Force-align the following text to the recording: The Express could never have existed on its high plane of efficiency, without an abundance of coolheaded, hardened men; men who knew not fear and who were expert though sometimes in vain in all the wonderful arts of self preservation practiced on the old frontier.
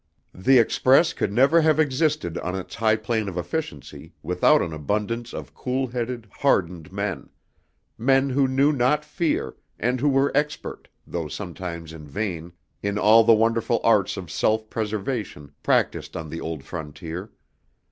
The 0.33 0.57
Express 0.57 1.13
could 1.13 1.31
never 1.31 1.61
have 1.61 1.79
existed 1.79 2.39
on 2.39 2.55
its 2.55 2.73
high 2.73 2.95
plane 2.95 3.29
of 3.29 3.37
efficiency, 3.37 4.13
without 4.23 4.63
an 4.63 4.73
abundance 4.73 5.31
of 5.31 5.53
coolheaded, 5.53 6.25
hardened 6.39 6.91
men; 6.91 7.29
men 7.99 8.31
who 8.31 8.47
knew 8.47 8.73
not 8.73 9.05
fear 9.05 9.57
and 9.79 9.99
who 10.01 10.09
were 10.09 10.35
expert 10.35 10.87
though 11.05 11.27
sometimes 11.27 11.93
in 11.93 12.07
vain 12.07 12.51
in 12.81 12.97
all 12.97 13.23
the 13.23 13.35
wonderful 13.35 13.79
arts 13.83 14.17
of 14.17 14.31
self 14.31 14.71
preservation 14.71 15.51
practiced 15.61 16.17
on 16.17 16.29
the 16.31 16.41
old 16.41 16.63
frontier. 16.63 17.29